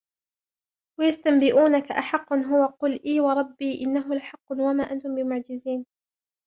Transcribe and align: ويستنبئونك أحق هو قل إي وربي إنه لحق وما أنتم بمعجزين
ويستنبئونك 0.99 1.91
أحق 1.91 2.33
هو 2.33 2.65
قل 2.65 2.99
إي 3.05 3.19
وربي 3.19 3.81
إنه 3.81 4.15
لحق 4.15 4.51
وما 4.51 4.83
أنتم 4.91 5.15
بمعجزين 5.15 5.85